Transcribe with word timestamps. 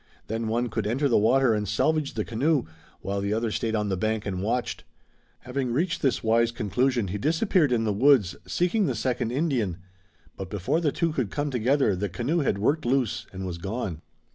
Then 0.25 0.47
one 0.47 0.69
could 0.69 0.87
enter 0.87 1.07
the 1.07 1.19
water 1.19 1.53
and 1.53 1.67
salvage 1.67 2.15
the 2.15 2.25
canoe, 2.25 2.63
while 3.01 3.21
the 3.21 3.33
other 3.33 3.51
stayed 3.51 3.75
on 3.75 3.89
the 3.89 3.95
bank 3.95 4.25
and 4.25 4.41
watched. 4.41 4.83
Having 5.41 5.71
reached 5.73 6.01
this 6.01 6.23
wise 6.23 6.51
conclusion 6.51 7.09
he 7.09 7.19
disappeared 7.19 7.71
in 7.71 7.83
the 7.83 7.93
woods, 7.93 8.35
seeking 8.47 8.87
the 8.87 8.95
second 8.95 9.29
Indian, 9.31 9.77
but 10.35 10.49
before 10.49 10.81
the 10.81 10.91
two 10.91 11.13
could 11.13 11.29
come 11.29 11.51
together 11.51 11.95
the 11.95 12.09
canoe 12.09 12.39
had 12.39 12.57
worked 12.57 12.83
loose 12.83 13.27
and 13.31 13.45
was 13.45 13.59
gone. 13.59 14.01